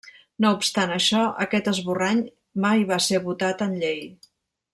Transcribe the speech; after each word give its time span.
No 0.43 0.51
obstant 0.59 0.93
això, 0.95 1.19
aquest 1.45 1.69
esborrany 1.73 2.23
mai 2.65 2.87
va 2.93 2.99
ser 3.09 3.21
votat 3.29 3.63
en 3.69 3.77
llei. 3.85 4.03